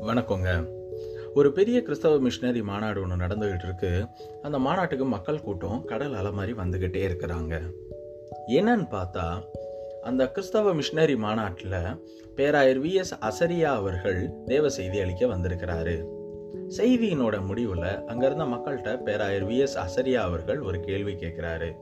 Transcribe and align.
வணக்கங்க. 0.00 0.68
ஒரு 1.34 1.52
பெரிய 1.52 1.82
கிறிஸ்தவ 1.82 2.28
மிஷினரி 2.28 2.62
மாநாடு 2.62 3.02
ஒன்று 3.02 3.16
நடந்துகிட்டு 3.16 3.64
இருக்கு 3.64 4.06
அந்த 4.42 4.58
மாநாட்டுக்கு 4.58 5.04
மக்கள் 5.04 5.40
கூட்டம் 5.40 5.84
கடல் 5.84 6.14
அலை 6.14 6.30
மாதிரி 6.30 6.52
வந்துக்கிட்டே 6.52 7.10
இருக்கிறாங்க. 7.10 7.60
என்னன்னு 8.46 8.86
பார்த்தா 8.90 9.42
அந்த 10.02 10.30
கிறிஸ்தவ 10.30 10.74
மிஷினரி 10.74 11.16
மாநாட்டில் 11.16 12.04
பேராயர் 12.36 12.82
வி. 12.82 12.92
எஸ். 12.92 13.14
அசரியா 13.14 13.62
அவர்கள் 13.62 14.32
தேவ 14.44 14.68
செய்தி 14.68 15.00
அளிக்க 15.00 15.26
வந்திருக்கிறாரு. 15.26 16.04
செய்தியினோட 16.76 17.46
முடிவில் 17.46 18.04
அங்கேருந்த 18.06 18.44
மக்கள்கிட்ட 18.44 19.02
பேராயர் 19.02 19.48
வி. 19.48 19.58
எஸ். 19.58 19.78
அசரியா 19.78 20.14
அவர்கள் 20.14 20.60
ஒரு 20.60 20.80
கேள்வி 20.80 21.12
கேட்குறாரு. 21.12 21.74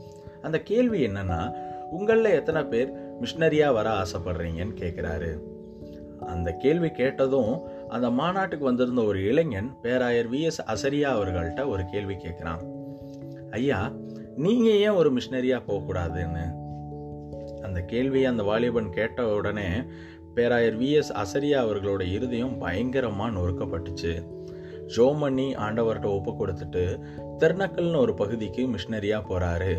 அந்த 0.42 0.60
கேள்வி 0.60 1.06
என்னன்னா 1.06 1.56
உங்களில் 1.90 2.24
எத்தனை 2.24 2.62
பேர் 2.62 2.92
மிஷினரியாக 3.22 3.72
வர 3.72 3.90
ஆசைப்படுறீங்கன்னு 3.90 4.74
கேட்குறாரு. 4.80 5.56
அந்த 6.26 6.52
கேள்வி 6.52 6.90
கேட்டதும் 6.90 7.60
அந்த 7.88 8.10
மாநாட்டுக்கு 8.10 8.64
வந்திருந்த 8.64 9.02
ஒரு 9.02 9.24
இளைஞன் 9.24 9.76
பேராயர் 9.82 10.30
வி 10.30 10.40
எஸ் 10.40 10.62
அசரியா 10.62 11.08
அவர்கள்ட்ட 11.16 11.68
ஒரு 11.68 11.84
கேள்வி 11.90 12.14
கேட்குறான். 12.14 12.62
ஐயா 13.50 13.92
நீங்கள் 14.36 14.78
ஏன் 14.78 14.98
ஒரு 15.00 15.12
மிஷினரியாக 15.12 15.62
போகக்கூடாதுன்னு? 15.66 16.44
அந்த 17.62 17.80
கேள்வியை 17.80 18.26
அந்த 18.26 18.42
வாலிபன் 18.42 18.90
கேட்ட 18.90 19.26
உடனே 19.26 19.68
பேராயர் 20.34 20.78
வி 20.78 20.90
எஸ் 20.90 21.12
அசரியா 21.12 21.58
அவர்களோட 21.64 22.12
இருதயம் 22.12 22.58
பயங்கரமாக 22.58 23.40
நொறுக்கப்பட்டுச்சு. 23.40 24.12
ஜோமண்ணி 24.96 25.46
ஆண்டவர்கிட்ட 25.56 26.04
ஒப்பு 26.04 26.46
கொடுத்துட்டு 26.46 26.84
திருநக்கல்னு 27.38 27.96
ஒரு 27.96 28.14
பகுதிக்கு 28.14 28.66
மிஷினரியாக 28.66 29.22
போகிறாரு 29.28 29.78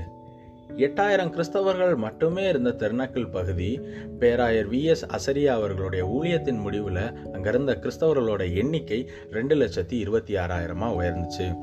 எட்டாயிரம் 0.78 1.30
கிறிஸ்தவர்கள் 1.30 1.96
மட்டுமே 1.96 2.50
இருந்த 2.50 2.70
தெருநாக்கல் 2.70 3.32
பகுதி 3.32 3.80
பேராயர் 4.20 4.70
வி 4.70 4.82
எஸ் 4.84 5.06
அசரியா 5.06 5.46
அவர்களுடைய 5.46 6.06
ஊழியத்தின் 6.06 6.60
முடிவில் 6.60 7.32
அங்கிருந்த 7.34 7.80
கிறிஸ்தவர்களோட 7.82 8.56
எண்ணிக்கை 8.56 9.10
ரெண்டு 9.32 9.56
லட்சத்தி 9.56 9.92
இருபத்தி 9.92 10.36
ஆறாயிரமாக 10.36 10.98
உயர்ந்துச்சு. 11.00 11.58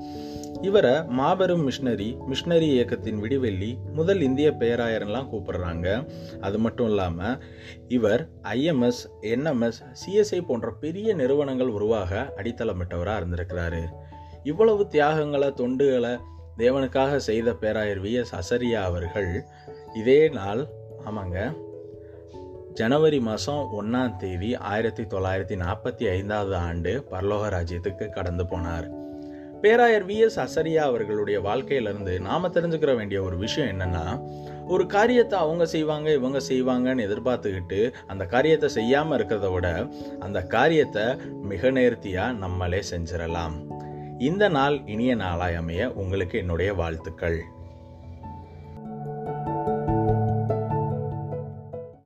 இவரை 0.60 1.04
மாபெரும் 1.04 1.70
மிஷினரி 1.70 2.16
மிஷினரி 2.28 2.68
இயக்கத்தின் 2.74 3.22
விடிவெள்ளி 3.22 3.76
முதல் 3.92 4.20
இந்திய 4.20 4.50
பேராயர்லாம் 4.50 5.28
கூப்பிடுறாங்க. 5.32 6.08
அது 6.40 6.58
மட்டும் 6.58 6.88
இல்லாமல் 6.88 7.42
இவர் 7.88 8.28
ஐஎம்எஸ் 8.42 9.02
என்எம்எஸ் 9.20 9.82
சிஎஸ்ஐ 10.04 10.46
போன்ற 10.46 10.70
பெரிய 10.70 11.14
நிறுவனங்கள் 11.14 11.68
உருவாக 11.68 12.32
அடித்தளமிட்டவராக 12.36 13.20
இருந்திருக்கிறாரு. 13.20 13.84
இவ்வளவு 14.42 14.86
தியாகங்களை 14.86 15.48
தொண்டுகளை 15.48 16.18
தேவனுக்காக 16.58 17.16
செய்த 17.16 17.52
பேராயர் 17.52 18.02
வி 18.02 18.12
எஸ் 18.12 18.34
அசரியா 18.34 18.82
அவர்கள் 18.82 19.44
இதே 19.94 20.28
நாள் 20.28 20.66
ஆமாங்க 21.06 21.56
ஜனவரி 22.74 23.20
மாதம் 23.20 23.68
ஒன்றாம் 23.80 24.16
தேதி 24.16 24.56
ஆயிரத்தி 24.56 25.02
தொள்ளாயிரத்தி 25.02 25.56
நாற்பத்தி 25.56 26.10
ஐந்தாவது 26.10 26.56
ஆண்டு 26.56 27.06
பரலோக 27.10 27.48
ராஜ்யத்துக்கு 27.48 28.08
கடந்து 28.08 28.44
போனார். 28.44 28.88
பேராயர் 29.60 30.06
வி 30.06 30.16
எஸ் 30.16 30.40
அசரியா 30.40 30.76
அவர்களுடைய 30.76 31.40
வாழ்க்கையிலிருந்து 31.40 32.20
நாம் 32.20 32.52
தெரிஞ்சுக்கிற 32.52 32.96
வேண்டிய 32.96 33.22
ஒரு 33.22 33.36
விஷயம் 33.36 33.80
என்னன்னா 33.80 34.20
ஒரு 34.66 34.86
காரியத்தை 34.86 35.38
அவங்க 35.38 35.66
செய்வாங்க 35.66 36.12
இவங்க 36.12 36.38
செய்வாங்கன்னு 36.48 37.06
எதிர்பார்த்துக்கிட்டு 37.06 37.92
அந்த 38.06 38.26
காரியத்தை 38.26 38.68
செய்யாமல் 38.68 39.18
இருக்கிறத 39.18 39.52
விட 39.52 39.88
அந்த 40.20 40.42
காரியத்தை 40.42 41.16
மிக 41.42 41.70
நேர்த்தியாக 41.70 42.32
நம்மளே 42.32 42.82
செஞ்சிடலாம் 42.90 43.75
இந்த 44.18 44.48
நாள் 44.48 44.82
இனிய 44.86 45.14
நாளாய் 45.14 45.54
அமைய 45.54 45.92
உங்களுக்கு 45.92 46.38
என்னுடைய 46.38 46.74
வாழ்த்துக்கள். 46.74 47.44